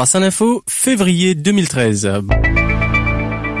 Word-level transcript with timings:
Face 0.00 0.14
à 0.14 0.20
l'info, 0.20 0.62
février 0.66 1.34
2013. 1.34 2.10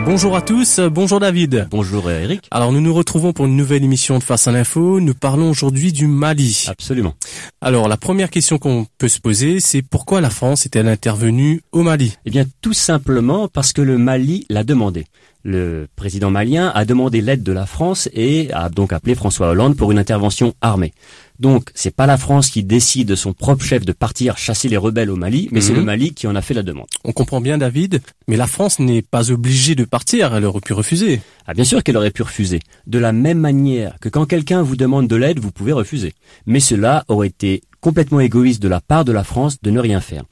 Bonjour 0.06 0.34
à 0.34 0.40
tous, 0.40 0.80
bonjour 0.80 1.20
David. 1.20 1.68
Bonjour 1.70 2.10
Eric. 2.10 2.48
Alors 2.50 2.72
nous 2.72 2.80
nous 2.80 2.94
retrouvons 2.94 3.34
pour 3.34 3.44
une 3.44 3.56
nouvelle 3.56 3.84
émission 3.84 4.18
de 4.18 4.24
Face 4.24 4.48
à 4.48 4.50
l'info. 4.50 5.00
Nous 5.00 5.12
parlons 5.12 5.50
aujourd'hui 5.50 5.92
du 5.92 6.06
Mali. 6.06 6.64
Absolument. 6.68 7.12
Alors 7.60 7.88
la 7.88 7.98
première 7.98 8.30
question 8.30 8.56
qu'on 8.56 8.86
peut 8.96 9.08
se 9.08 9.20
poser, 9.20 9.60
c'est 9.60 9.82
pourquoi 9.82 10.22
la 10.22 10.30
France 10.30 10.64
est-elle 10.64 10.88
intervenue 10.88 11.60
au 11.72 11.82
Mali? 11.82 12.16
Eh 12.24 12.30
bien 12.30 12.46
tout 12.62 12.72
simplement 12.72 13.46
parce 13.46 13.74
que 13.74 13.82
le 13.82 13.98
Mali 13.98 14.46
l'a 14.48 14.64
demandé. 14.64 15.04
Le 15.42 15.86
président 15.96 16.30
malien 16.30 16.70
a 16.74 16.84
demandé 16.84 17.22
l'aide 17.22 17.42
de 17.42 17.52
la 17.52 17.64
France 17.64 18.10
et 18.12 18.52
a 18.52 18.68
donc 18.68 18.92
appelé 18.92 19.14
François 19.14 19.48
Hollande 19.48 19.74
pour 19.76 19.90
une 19.90 19.98
intervention 19.98 20.54
armée. 20.60 20.92
Donc, 21.38 21.70
c'est 21.74 21.94
pas 21.96 22.04
la 22.06 22.18
France 22.18 22.50
qui 22.50 22.62
décide 22.62 23.08
de 23.08 23.14
son 23.14 23.32
propre 23.32 23.64
chef 23.64 23.86
de 23.86 23.92
partir 23.92 24.36
chasser 24.36 24.68
les 24.68 24.76
rebelles 24.76 25.10
au 25.10 25.16
Mali, 25.16 25.48
mais 25.52 25.62
c'est 25.62 25.72
Mhm. 25.72 25.78
le 25.78 25.84
Mali 25.84 26.12
qui 26.12 26.26
en 26.26 26.36
a 26.36 26.42
fait 26.42 26.52
la 26.52 26.62
demande. 26.62 26.88
On 27.04 27.12
comprend 27.12 27.40
bien 27.40 27.56
David, 27.56 28.02
mais 28.28 28.36
la 28.36 28.46
France 28.46 28.78
n'est 28.78 29.00
pas 29.00 29.30
obligée 29.30 29.74
de 29.74 29.84
partir, 29.84 30.34
elle 30.34 30.44
aurait 30.44 30.60
pu 30.60 30.74
refuser. 30.74 31.22
Ah, 31.46 31.54
bien 31.54 31.64
sûr 31.64 31.82
qu'elle 31.82 31.96
aurait 31.96 32.10
pu 32.10 32.22
refuser. 32.22 32.60
De 32.86 32.98
la 32.98 33.12
même 33.12 33.38
manière 33.38 33.96
que 34.02 34.10
quand 34.10 34.26
quelqu'un 34.26 34.60
vous 34.60 34.76
demande 34.76 35.08
de 35.08 35.16
l'aide, 35.16 35.38
vous 35.38 35.50
pouvez 35.52 35.72
refuser. 35.72 36.12
Mais 36.44 36.60
cela 36.60 37.04
aurait 37.08 37.28
été 37.28 37.62
complètement 37.80 38.20
égoïste 38.20 38.62
de 38.62 38.68
la 38.68 38.80
part 38.80 39.04
de 39.04 39.12
la 39.12 39.24
France 39.24 39.58
de 39.62 39.70
ne 39.70 39.80
rien 39.80 40.00
faire. 40.00 40.24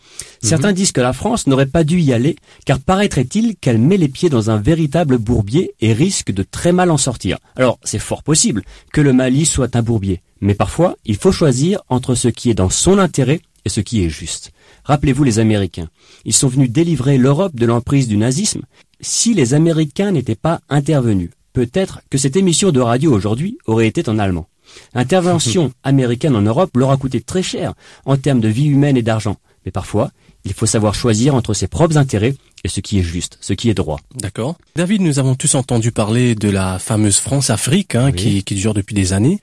Certains 0.43 0.73
disent 0.73 0.93
que 0.93 1.01
la 1.01 1.13
France 1.13 1.47
n'aurait 1.47 1.67
pas 1.67 1.85
dû 1.85 2.01
y 2.01 2.13
aller, 2.13 2.37
car 2.65 2.79
paraîtrait-il 2.79 3.57
qu'elle 3.57 3.79
met 3.79 3.97
les 3.97 4.09
pieds 4.09 4.31
dans 4.31 4.51
un 4.51 4.59
véritable 4.59 5.19
bourbier 5.19 5.75
et 5.81 5.93
risque 5.93 6.31
de 6.31 6.43
très 6.43 6.73
mal 6.73 6.91
en 6.91 6.99
sortir. 6.99 7.39
Alors, 7.57 7.79
c'est 7.83 7.99
fort 7.99 8.23
possible 8.23 8.63
que 8.93 9.01
le 9.01 9.13
Mali 9.13 9.47
soit 9.47 9.77
un 9.77 9.83
bourbier. 9.83 10.23
Mais 10.41 10.55
parfois, 10.55 10.97
il 11.05 11.17
faut 11.17 11.33
choisir 11.33 11.81
entre 11.89 12.15
ce 12.15 12.29
qui 12.29 12.51
est 12.51 12.55
dans 12.55 12.71
son 12.71 12.99
intérêt 12.99 13.41
et 13.65 13.69
ce 13.69 13.81
qui 13.81 14.05
est 14.05 14.11
juste. 14.11 14.53
Rappelez-vous 14.85 15.25
les 15.25 15.39
Américains. 15.39 15.89
Ils 16.25 16.33
sont 16.33 16.49
venus 16.49 16.71
délivrer 16.71 17.19
l'Europe 17.19 17.57
de 17.57 17.67
l'emprise 17.67 18.09
du 18.09 18.17
nazisme. 18.17 18.63
Si 19.01 19.35
les 19.35 19.55
Américains 19.55 20.13
n'étaient 20.13 20.35
pas 20.35 20.61
intervenus, 20.69 21.31
peut-être 21.53 22.01
que 22.11 22.19
cette 22.19 22.37
émission 22.37 22.71
de 22.71 22.81
radio 22.81 23.13
aujourd'hui 23.13 23.59
aurait 23.67 23.87
été 23.87 24.09
en 24.09 24.19
allemand. 24.19 24.49
L'intervention 24.95 25.73
américaine 25.83 26.37
en 26.37 26.43
Europe 26.43 26.77
leur 26.77 26.91
a 26.91 26.97
coûté 26.97 27.21
très 27.21 27.43
cher 27.43 27.75
en 28.05 28.17
termes 28.17 28.41
de 28.41 28.49
vie 28.49 28.67
humaine 28.67 28.97
et 28.97 29.03
d'argent. 29.03 29.37
Mais 29.65 29.73
parfois, 29.73 30.11
il 30.45 30.53
faut 30.55 30.67
savoir 30.67 30.95
choisir 30.95 31.35
entre 31.35 31.53
ses 31.53 31.67
propres 31.69 31.97
intérêts 31.99 32.35
et 32.65 32.69
ce 32.69 32.81
qui 32.81 32.99
est 32.99 33.03
juste, 33.03 33.39
ce 33.41 33.53
qui 33.53 33.69
est 33.71 33.75
droit. 33.75 34.01
D'accord. 34.15 34.57
David, 34.77 35.03
nous 35.03 35.19
avons 35.19 35.35
tous 35.35 35.55
entendu 35.55 35.93
parler 35.93 36.35
de 36.35 36.49
la 36.49 36.79
fameuse 36.79 37.19
France-Afrique 37.19 37.95
hein, 37.95 38.07
Oui. 38.07 38.13
qui, 38.15 38.45
qui 38.45 38.55
dure 38.55 38.75
depuis 38.75 38.95
des 38.95 39.13
années. 39.13 39.41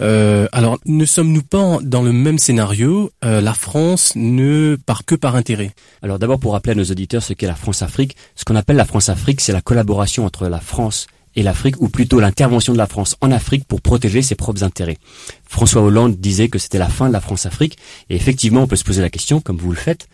Euh, 0.00 0.46
alors, 0.52 0.78
ne 0.86 1.04
sommes-nous 1.04 1.42
pas 1.42 1.78
dans 1.82 2.02
le 2.02 2.12
même 2.12 2.38
scénario 2.38 3.10
Euh, 3.24 3.40
La 3.40 3.52
France 3.54 4.12
ne 4.16 4.76
part 4.86 5.04
que 5.04 5.14
par 5.14 5.34
intérêt? 5.36 5.72
Alors 6.02 6.18
d'abord 6.18 6.38
pour 6.38 6.52
rappeler 6.52 6.72
à 6.72 6.76
nos 6.76 6.84
auditeurs 6.84 7.22
ce 7.22 7.32
qu'est 7.32 7.46
la 7.46 7.54
France-Afrique, 7.56 8.16
ce 8.34 8.44
qu'on 8.44 8.56
appelle 8.56 8.76
la 8.76 8.84
France-Afrique, 8.86 9.40
c'est 9.40 9.52
la 9.52 9.62
collaboration 9.62 10.24
entre 10.24 10.46
la 10.48 10.60
France 10.60 11.06
et 11.36 11.42
l'Afrique, 11.42 11.80
ou 11.80 11.88
plutôt 11.88 12.20
l'intervention 12.20 12.72
de 12.72 12.78
la 12.78 12.86
France 12.86 13.16
en 13.20 13.30
Afrique 13.30 13.64
pour 13.64 13.80
protéger 13.80 14.22
ses 14.22 14.34
propres 14.34 14.62
intérêts. 14.62 14.98
François 15.46 15.82
Hollande 15.82 16.16
disait 16.16 16.48
que 16.48 16.58
c'était 16.58 16.78
la 16.78 16.88
fin 16.88 17.08
de 17.08 17.12
la 17.12 17.20
France-Afrique, 17.20 17.78
et 18.10 18.16
effectivement 18.16 18.62
on 18.62 18.66
peut 18.66 18.76
se 18.76 18.84
poser 18.84 19.02
la 19.02 19.10
question, 19.10 19.40
comme 19.40 19.56
vous 19.56 19.70
le 19.70 19.76
faites, 19.76 20.08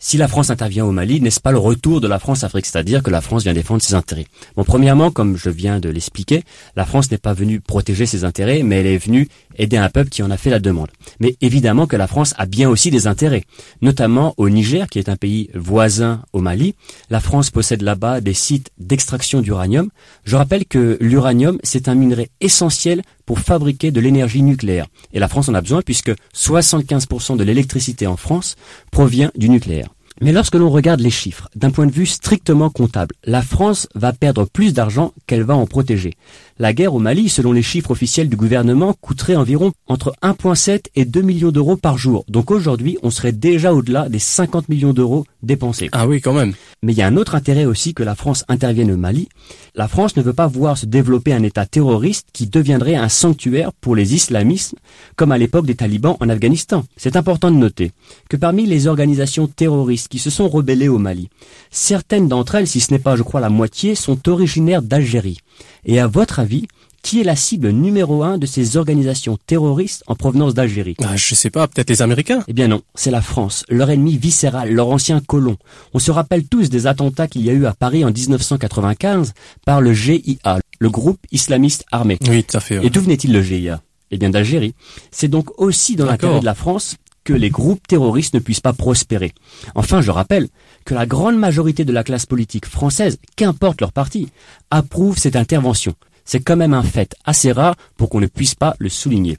si 0.00 0.16
la 0.16 0.28
France 0.28 0.50
intervient 0.50 0.84
au 0.84 0.92
Mali, 0.92 1.20
n'est-ce 1.20 1.40
pas 1.40 1.50
le 1.50 1.58
retour 1.58 2.00
de 2.00 2.06
la 2.06 2.18
France-Afrique 2.18 2.66
C'est-à-dire 2.66 3.02
que 3.02 3.10
la 3.10 3.20
France 3.20 3.42
vient 3.42 3.52
défendre 3.52 3.82
ses 3.82 3.94
intérêts. 3.94 4.26
Bon, 4.56 4.62
premièrement, 4.62 5.10
comme 5.10 5.36
je 5.36 5.50
viens 5.50 5.80
de 5.80 5.88
l'expliquer, 5.88 6.44
la 6.76 6.84
France 6.84 7.10
n'est 7.10 7.18
pas 7.18 7.34
venue 7.34 7.60
protéger 7.60 8.06
ses 8.06 8.24
intérêts, 8.24 8.62
mais 8.62 8.76
elle 8.76 8.86
est 8.86 8.98
venue 8.98 9.28
aider 9.56 9.76
un 9.76 9.88
peuple 9.88 10.10
qui 10.10 10.22
en 10.22 10.30
a 10.30 10.36
fait 10.36 10.50
la 10.50 10.60
demande. 10.60 10.88
Mais 11.18 11.36
évidemment 11.40 11.86
que 11.86 11.96
la 11.96 12.06
France 12.06 12.32
a 12.38 12.46
bien 12.46 12.68
aussi 12.68 12.90
des 12.92 13.08
intérêts, 13.08 13.44
notamment 13.82 14.34
au 14.36 14.48
Niger, 14.48 14.86
qui 14.88 15.00
est 15.00 15.08
un 15.08 15.16
pays 15.16 15.50
voisin 15.54 16.22
au 16.32 16.40
Mali. 16.40 16.74
La 17.10 17.20
France 17.20 17.50
possède 17.50 17.82
là-bas 17.82 18.20
des 18.20 18.34
sites 18.34 18.70
d'extraction 18.78 19.40
d'uranium. 19.40 19.90
Je 20.24 20.36
rappelle 20.36 20.64
que 20.64 20.96
l'uranium, 21.00 21.58
c'est 21.64 21.88
un 21.88 21.96
minerai 21.96 22.30
essentiel 22.40 23.02
pour 23.26 23.40
fabriquer 23.40 23.90
de 23.90 24.00
l'énergie 24.00 24.42
nucléaire. 24.42 24.86
Et 25.12 25.18
la 25.18 25.28
France 25.28 25.48
en 25.48 25.54
a 25.54 25.60
besoin 25.60 25.82
puisque 25.82 26.12
75% 26.34 27.36
de 27.36 27.44
l'électricité 27.44 28.06
en 28.06 28.16
France 28.16 28.56
provient 28.90 29.30
du 29.36 29.50
nucléaire. 29.50 29.90
Mais 30.20 30.32
lorsque 30.32 30.56
l'on 30.56 30.70
regarde 30.70 31.00
les 31.00 31.10
chiffres, 31.10 31.48
d'un 31.54 31.70
point 31.70 31.86
de 31.86 31.92
vue 31.92 32.06
strictement 32.06 32.70
comptable, 32.70 33.14
la 33.24 33.40
France 33.40 33.88
va 33.94 34.12
perdre 34.12 34.46
plus 34.46 34.72
d'argent 34.72 35.12
qu'elle 35.26 35.44
va 35.44 35.54
en 35.54 35.66
protéger. 35.66 36.14
La 36.58 36.72
guerre 36.72 36.94
au 36.94 36.98
Mali, 36.98 37.28
selon 37.28 37.52
les 37.52 37.62
chiffres 37.62 37.92
officiels 37.92 38.28
du 38.28 38.36
gouvernement, 38.36 38.94
coûterait 39.00 39.36
environ 39.36 39.72
entre 39.86 40.12
1,7 40.22 40.86
et 40.96 41.04
2 41.04 41.22
millions 41.22 41.52
d'euros 41.52 41.76
par 41.76 41.98
jour. 41.98 42.24
Donc 42.28 42.50
aujourd'hui, 42.50 42.98
on 43.04 43.10
serait 43.10 43.32
déjà 43.32 43.72
au-delà 43.72 44.08
des 44.08 44.18
50 44.18 44.68
millions 44.68 44.92
d'euros 44.92 45.24
dépensés. 45.44 45.88
Ah 45.92 46.08
oui, 46.08 46.20
quand 46.20 46.32
même. 46.32 46.54
Mais 46.82 46.92
il 46.92 46.98
y 46.98 47.02
a 47.02 47.06
un 47.06 47.16
autre 47.16 47.36
intérêt 47.36 47.64
aussi 47.64 47.94
que 47.94 48.02
la 48.02 48.16
France 48.16 48.44
intervienne 48.48 48.90
au 48.90 48.96
Mali. 48.96 49.28
La 49.76 49.86
France 49.86 50.16
ne 50.16 50.22
veut 50.22 50.32
pas 50.32 50.48
voir 50.48 50.76
se 50.76 50.86
développer 50.86 51.32
un 51.32 51.44
État 51.44 51.64
terroriste 51.64 52.28
qui 52.32 52.48
deviendrait 52.48 52.96
un 52.96 53.08
sanctuaire 53.08 53.72
pour 53.72 53.94
les 53.94 54.14
islamistes, 54.14 54.74
comme 55.14 55.30
à 55.30 55.38
l'époque 55.38 55.66
des 55.66 55.76
talibans 55.76 56.16
en 56.18 56.28
Afghanistan. 56.28 56.84
C'est 56.96 57.14
important 57.14 57.52
de 57.52 57.56
noter 57.56 57.92
que 58.28 58.36
parmi 58.36 58.66
les 58.66 58.88
organisations 58.88 59.46
terroristes 59.46 60.07
qui 60.08 60.18
se 60.18 60.30
sont 60.30 60.48
rebellées 60.48 60.88
au 60.88 60.98
Mali, 60.98 61.28
certaines 61.70 62.28
d'entre 62.28 62.54
elles, 62.56 62.66
si 62.66 62.80
ce 62.80 62.92
n'est 62.92 62.98
pas 62.98 63.16
je 63.16 63.22
crois 63.22 63.40
la 63.40 63.50
moitié, 63.50 63.94
sont 63.94 64.28
originaires 64.28 64.82
d'Algérie. 64.82 65.38
Et 65.84 66.00
à 66.00 66.06
votre 66.06 66.38
avis, 66.38 66.66
qui 67.02 67.20
est 67.20 67.24
la 67.24 67.36
cible 67.36 67.70
numéro 67.70 68.22
un 68.24 68.38
de 68.38 68.46
ces 68.46 68.76
organisations 68.76 69.38
terroristes 69.46 70.02
en 70.08 70.14
provenance 70.16 70.54
d'Algérie? 70.54 70.96
Ah, 71.02 71.16
je 71.16 71.34
sais 71.34 71.48
pas, 71.50 71.68
peut-être 71.68 71.90
les 71.90 72.02
Américains 72.02 72.42
eh 72.48 72.52
bien 72.52 72.68
non, 72.68 72.82
c'est 72.94 73.10
la 73.10 73.22
France, 73.22 73.64
leur 73.68 73.90
ennemi 73.90 74.16
viscéral, 74.16 74.72
leur 74.72 74.88
ancien 74.88 75.20
colon. 75.20 75.56
On 75.94 75.98
se 76.00 76.10
rappelle 76.10 76.44
tous 76.46 76.70
des 76.70 76.86
attentats 76.86 77.28
qu'il 77.28 77.44
y 77.44 77.50
a 77.50 77.52
eu 77.52 77.66
à 77.66 77.72
Paris 77.72 78.04
en 78.04 78.10
1995 78.10 79.32
par 79.64 79.80
le 79.80 79.92
GIA, 79.92 80.58
le 80.80 80.90
groupe 80.90 81.20
islamiste 81.30 81.84
armé. 81.92 82.18
Oui, 82.28 82.42
tout 82.44 82.56
à 82.56 82.60
fait. 82.60 82.78
ouais. 82.78 82.86
Et 82.86 82.90
d'où 82.90 83.00
venait-il 83.00 83.32
le 83.32 83.42
GIA 83.42 83.80
Eh 84.10 84.18
bien 84.18 84.30
d'Algérie. 84.30 84.74
C'est 85.10 85.28
donc 85.28 85.58
aussi 85.60 85.96
dans 85.96 86.06
l'intérêt 86.06 86.40
de 86.40 86.44
la 86.44 86.54
France 86.54 86.96
que 87.28 87.34
les 87.34 87.50
groupes 87.50 87.86
terroristes 87.86 88.32
ne 88.32 88.38
puissent 88.38 88.62
pas 88.62 88.72
prospérer. 88.72 89.34
Enfin, 89.74 90.00
je 90.00 90.10
rappelle 90.10 90.48
que 90.86 90.94
la 90.94 91.04
grande 91.04 91.36
majorité 91.36 91.84
de 91.84 91.92
la 91.92 92.02
classe 92.02 92.24
politique 92.24 92.64
française, 92.64 93.18
qu'importe 93.36 93.82
leur 93.82 93.92
parti, 93.92 94.30
approuve 94.70 95.18
cette 95.18 95.36
intervention. 95.36 95.92
C'est 96.24 96.40
quand 96.40 96.56
même 96.56 96.72
un 96.72 96.82
fait 96.82 97.14
assez 97.26 97.52
rare 97.52 97.76
pour 97.98 98.08
qu'on 98.08 98.20
ne 98.20 98.28
puisse 98.28 98.54
pas 98.54 98.76
le 98.78 98.88
souligner. 98.88 99.36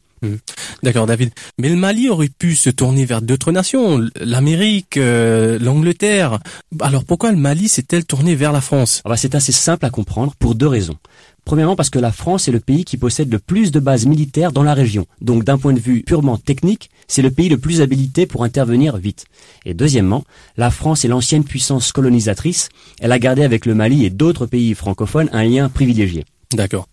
D'accord, 0.83 1.05
David. 1.05 1.31
Mais 1.57 1.69
le 1.69 1.75
Mali 1.75 2.09
aurait 2.09 2.29
pu 2.29 2.55
se 2.55 2.69
tourner 2.69 3.05
vers 3.05 3.21
d'autres 3.21 3.51
nations, 3.51 4.01
l'Amérique, 4.19 4.97
euh, 4.97 5.57
l'Angleterre. 5.59 6.39
Alors 6.79 7.05
pourquoi 7.05 7.31
le 7.31 7.37
Mali 7.37 7.67
s'est-elle 7.67 8.05
tourné 8.05 8.35
vers 8.35 8.51
la 8.51 8.61
France? 8.61 9.01
Ah 9.05 9.09
bah, 9.09 9.17
c'est 9.17 9.35
assez 9.35 9.51
simple 9.51 9.85
à 9.85 9.89
comprendre 9.89 10.33
pour 10.37 10.55
deux 10.55 10.67
raisons. 10.67 10.97
Premièrement 11.45 11.75
parce 11.75 11.89
que 11.89 11.99
la 11.99 12.11
France 12.11 12.47
est 12.47 12.51
le 12.51 12.59
pays 12.59 12.85
qui 12.85 12.97
possède 12.97 13.31
le 13.31 13.39
plus 13.39 13.71
de 13.71 13.79
bases 13.79 14.05
militaires 14.05 14.51
dans 14.51 14.61
la 14.61 14.73
région. 14.73 15.07
Donc 15.19 15.43
d'un 15.43 15.57
point 15.57 15.73
de 15.73 15.79
vue 15.79 16.03
purement 16.03 16.37
technique, 16.37 16.91
c'est 17.07 17.23
le 17.23 17.31
pays 17.31 17.49
le 17.49 17.57
plus 17.57 17.81
habilité 17.81 18.27
pour 18.27 18.43
intervenir 18.43 18.97
vite. 18.97 19.25
Et 19.65 19.73
deuxièmement, 19.73 20.23
la 20.57 20.69
France 20.69 21.05
est 21.05 21.07
l'ancienne 21.07 21.43
puissance 21.43 21.91
colonisatrice. 21.91 22.69
Elle 22.99 23.11
a 23.11 23.19
gardé 23.19 23.43
avec 23.43 23.65
le 23.65 23.73
Mali 23.73 24.05
et 24.05 24.09
d'autres 24.11 24.45
pays 24.45 24.75
francophones 24.75 25.29
un 25.31 25.43
lien 25.43 25.69
privilégié. 25.69 26.25
D'accord. 26.53 26.87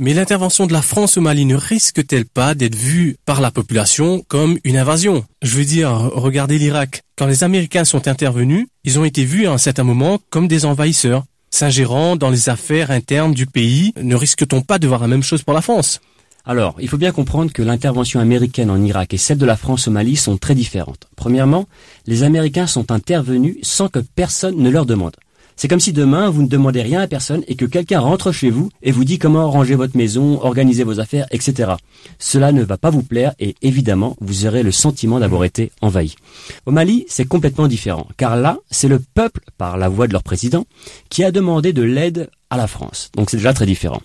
Mais 0.00 0.14
l'intervention 0.14 0.68
de 0.68 0.72
la 0.72 0.80
France 0.80 1.16
au 1.16 1.20
Mali 1.20 1.44
ne 1.44 1.56
risque-t-elle 1.56 2.24
pas 2.24 2.54
d'être 2.54 2.76
vue 2.76 3.16
par 3.24 3.40
la 3.40 3.50
population 3.50 4.22
comme 4.28 4.56
une 4.62 4.76
invasion? 4.76 5.24
Je 5.42 5.56
veux 5.56 5.64
dire, 5.64 5.90
regardez 5.90 6.56
l'Irak. 6.56 7.02
Quand 7.16 7.26
les 7.26 7.42
Américains 7.42 7.84
sont 7.84 8.06
intervenus, 8.06 8.68
ils 8.84 9.00
ont 9.00 9.04
été 9.04 9.24
vus 9.24 9.48
à 9.48 9.52
un 9.52 9.58
certain 9.58 9.82
moment 9.82 10.20
comme 10.30 10.46
des 10.46 10.66
envahisseurs. 10.66 11.24
S'ingérant 11.50 12.14
dans 12.14 12.30
les 12.30 12.48
affaires 12.48 12.92
internes 12.92 13.34
du 13.34 13.46
pays, 13.46 13.92
ne 14.00 14.14
risque-t-on 14.14 14.62
pas 14.62 14.78
de 14.78 14.86
voir 14.86 15.00
la 15.00 15.08
même 15.08 15.24
chose 15.24 15.42
pour 15.42 15.52
la 15.52 15.62
France? 15.62 16.00
Alors, 16.44 16.76
il 16.78 16.88
faut 16.88 16.96
bien 16.96 17.10
comprendre 17.10 17.52
que 17.52 17.62
l'intervention 17.62 18.20
américaine 18.20 18.70
en 18.70 18.80
Irak 18.80 19.14
et 19.14 19.18
celle 19.18 19.38
de 19.38 19.46
la 19.46 19.56
France 19.56 19.88
au 19.88 19.90
Mali 19.90 20.14
sont 20.14 20.36
très 20.36 20.54
différentes. 20.54 21.08
Premièrement, 21.16 21.66
les 22.06 22.22
Américains 22.22 22.68
sont 22.68 22.92
intervenus 22.92 23.56
sans 23.62 23.88
que 23.88 23.98
personne 23.98 24.58
ne 24.58 24.70
leur 24.70 24.86
demande. 24.86 25.16
C'est 25.60 25.66
comme 25.66 25.80
si 25.80 25.92
demain, 25.92 26.30
vous 26.30 26.42
ne 26.42 26.46
demandez 26.46 26.82
rien 26.82 27.00
à 27.00 27.08
personne 27.08 27.42
et 27.48 27.56
que 27.56 27.64
quelqu'un 27.64 27.98
rentre 27.98 28.30
chez 28.30 28.48
vous 28.48 28.70
et 28.80 28.92
vous 28.92 29.02
dit 29.04 29.18
comment 29.18 29.50
ranger 29.50 29.74
votre 29.74 29.96
maison, 29.96 30.40
organiser 30.40 30.84
vos 30.84 31.00
affaires, 31.00 31.26
etc. 31.32 31.72
Cela 32.20 32.52
ne 32.52 32.62
va 32.62 32.76
pas 32.78 32.90
vous 32.90 33.02
plaire 33.02 33.34
et 33.40 33.56
évidemment, 33.60 34.16
vous 34.20 34.46
aurez 34.46 34.62
le 34.62 34.70
sentiment 34.70 35.18
d'avoir 35.18 35.42
été 35.42 35.72
envahi. 35.80 36.14
Au 36.64 36.70
Mali, 36.70 37.06
c'est 37.08 37.24
complètement 37.26 37.66
différent, 37.66 38.06
car 38.16 38.36
là, 38.36 38.58
c'est 38.70 38.86
le 38.86 39.00
peuple, 39.00 39.40
par 39.58 39.76
la 39.78 39.88
voix 39.88 40.06
de 40.06 40.12
leur 40.12 40.22
président, 40.22 40.64
qui 41.10 41.24
a 41.24 41.32
demandé 41.32 41.72
de 41.72 41.82
l'aide 41.82 42.30
à 42.50 42.56
la 42.56 42.68
France. 42.68 43.10
Donc 43.16 43.28
c'est 43.28 43.38
déjà 43.38 43.52
très 43.52 43.66
différent. 43.66 44.00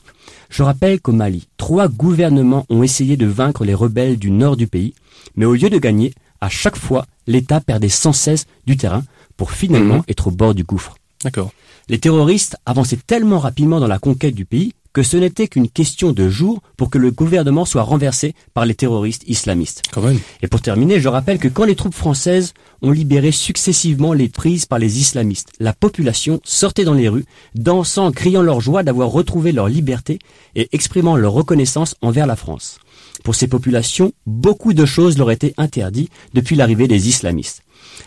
Je 0.49 0.63
rappelle 0.63 0.99
qu'au 1.01 1.11
Mali, 1.11 1.47
trois 1.57 1.87
gouvernements 1.87 2.65
ont 2.71 2.81
essayé 2.81 3.15
de 3.15 3.27
vaincre 3.27 3.63
les 3.63 3.75
rebelles 3.75 4.17
du 4.17 4.31
nord 4.31 4.57
du 4.57 4.65
pays, 4.65 4.95
mais 5.35 5.45
au 5.45 5.53
lieu 5.53 5.69
de 5.69 5.77
gagner, 5.77 6.15
à 6.41 6.49
chaque 6.49 6.77
fois, 6.77 7.05
l'État 7.27 7.61
perdait 7.61 7.89
sans 7.89 8.11
cesse 8.11 8.47
du 8.65 8.75
terrain 8.75 9.03
pour 9.37 9.51
finalement 9.51 9.97
Mhm. 9.97 10.03
être 10.07 10.27
au 10.27 10.31
bord 10.31 10.55
du 10.55 10.63
gouffre. 10.63 10.95
D'accord. 11.23 11.51
Les 11.89 11.99
terroristes 11.99 12.57
avançaient 12.65 12.99
tellement 13.05 13.39
rapidement 13.39 13.79
dans 13.79 13.87
la 13.87 13.99
conquête 13.99 14.35
du 14.35 14.45
pays 14.45 14.73
que 14.93 15.03
ce 15.03 15.17
n'était 15.17 15.47
qu'une 15.47 15.69
question 15.69 16.13
de 16.13 16.29
jours 16.29 16.61
pour 16.77 16.91
que 16.91 16.99
le 16.99 17.09
gouvernement 17.09 17.65
soit 17.65 17.81
renversé 17.81 18.35
par 18.53 18.65
les 18.65 18.75
terroristes 18.75 19.23
islamistes. 19.27 19.81
Quand 19.91 20.03
même. 20.03 20.19
Et 20.43 20.47
pour 20.47 20.61
terminer, 20.61 21.01
je 21.01 21.07
rappelle 21.07 21.39
que 21.39 21.47
quand 21.47 21.65
les 21.65 21.75
troupes 21.75 21.95
françaises 21.95 22.53
ont 22.83 22.91
libéré 22.91 23.31
successivement 23.31 24.13
les 24.13 24.29
prises 24.29 24.67
par 24.67 24.77
les 24.77 24.99
islamistes, 24.99 25.51
la 25.59 25.73
population 25.73 26.39
sortait 26.43 26.85
dans 26.85 26.93
les 26.93 27.09
rues, 27.09 27.25
dansant, 27.55 28.11
criant 28.11 28.43
leur 28.43 28.61
joie 28.61 28.83
d'avoir 28.83 29.09
retrouvé 29.09 29.51
leur 29.51 29.67
liberté 29.67 30.19
et 30.55 30.69
exprimant 30.73 31.15
leur 31.15 31.33
reconnaissance 31.33 31.95
envers 32.01 32.27
la 32.27 32.35
France. 32.35 32.77
Pour 33.23 33.35
ces 33.35 33.47
populations, 33.47 34.13
beaucoup 34.27 34.73
de 34.73 34.85
choses 34.85 35.17
leur 35.17 35.31
étaient 35.31 35.55
interdites 35.57 36.11
depuis 36.33 36.55
l'arrivée 36.55 36.87
des 36.87 37.07
islamistes. 37.07 37.63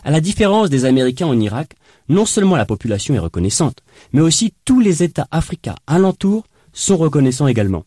À 0.07 0.13
la 0.13 0.21
différence 0.21 0.71
des 0.71 0.85
Américains 0.85 1.27
en 1.27 1.41
Irak, 1.41 1.73
non 2.09 2.27
seulement 2.27 2.55
la 2.55 2.65
population 2.65 3.13
est 3.17 3.19
reconnaissante, 3.19 3.79
mais 4.13 4.21
aussi 4.21 4.55
tous 4.65 4.79
les 4.79 5.03
États 5.03 5.27
africains 5.33 5.75
alentours 5.89 6.45
sont 6.73 6.97
reconnaissants 6.97 7.49
également. 7.49 7.83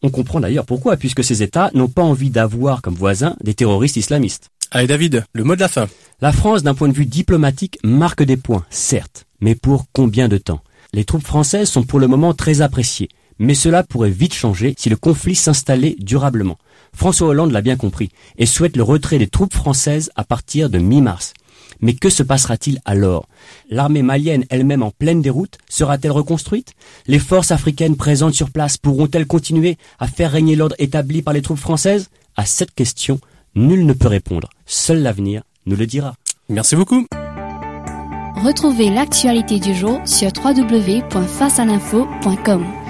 On 0.00 0.10
comprend 0.10 0.38
d'ailleurs 0.38 0.64
pourquoi, 0.64 0.96
puisque 0.96 1.24
ces 1.24 1.42
États 1.42 1.72
n'ont 1.74 1.88
pas 1.88 2.04
envie 2.04 2.30
d'avoir 2.30 2.82
comme 2.82 2.94
voisins 2.94 3.34
des 3.42 3.54
terroristes 3.54 3.96
islamistes. 3.96 4.50
Allez 4.70 4.86
David, 4.86 5.24
le 5.32 5.42
mot 5.42 5.56
de 5.56 5.60
la 5.60 5.66
fin. 5.66 5.88
La 6.20 6.30
France, 6.30 6.62
d'un 6.62 6.74
point 6.74 6.86
de 6.86 6.94
vue 6.94 7.04
diplomatique, 7.04 7.80
marque 7.82 8.22
des 8.22 8.36
points, 8.36 8.64
certes, 8.70 9.26
mais 9.40 9.56
pour 9.56 9.86
combien 9.92 10.28
de 10.28 10.38
temps? 10.38 10.60
Les 10.92 11.04
troupes 11.04 11.26
françaises 11.26 11.68
sont 11.68 11.82
pour 11.82 11.98
le 11.98 12.06
moment 12.06 12.32
très 12.32 12.60
appréciées, 12.60 13.08
mais 13.40 13.56
cela 13.56 13.82
pourrait 13.82 14.10
vite 14.10 14.34
changer 14.34 14.76
si 14.78 14.88
le 14.88 14.94
conflit 14.94 15.34
s'installait 15.34 15.96
durablement. 15.98 16.58
François 16.94 17.26
Hollande 17.26 17.50
l'a 17.50 17.60
bien 17.60 17.76
compris 17.76 18.10
et 18.38 18.46
souhaite 18.46 18.76
le 18.76 18.84
retrait 18.84 19.18
des 19.18 19.26
troupes 19.26 19.52
françaises 19.52 20.12
à 20.14 20.22
partir 20.22 20.70
de 20.70 20.78
mi-mars. 20.78 21.34
Mais 21.80 21.94
que 21.94 22.08
se 22.08 22.22
passera-t-il 22.22 22.80
alors? 22.84 23.28
L'armée 23.70 24.02
malienne 24.02 24.44
elle-même 24.50 24.82
en 24.82 24.90
pleine 24.90 25.22
déroute 25.22 25.58
sera-t-elle 25.68 26.12
reconstruite? 26.12 26.74
Les 27.06 27.18
forces 27.18 27.50
africaines 27.50 27.96
présentes 27.96 28.34
sur 28.34 28.50
place 28.50 28.76
pourront-elles 28.76 29.26
continuer 29.26 29.76
à 29.98 30.06
faire 30.06 30.32
régner 30.32 30.56
l'ordre 30.56 30.76
établi 30.78 31.22
par 31.22 31.34
les 31.34 31.42
troupes 31.42 31.58
françaises? 31.58 32.08
À 32.36 32.44
cette 32.44 32.74
question, 32.74 33.18
nul 33.54 33.86
ne 33.86 33.92
peut 33.92 34.08
répondre. 34.08 34.50
Seul 34.66 35.02
l'avenir 35.02 35.42
nous 35.66 35.76
le 35.76 35.86
dira. 35.86 36.14
Merci 36.48 36.76
beaucoup. 36.76 37.06
Retrouvez 38.44 38.90
l'actualité 38.90 39.58
du 39.58 39.74
jour 39.74 39.98
sur 40.04 40.30
www.facealinfo.com. 40.44 42.85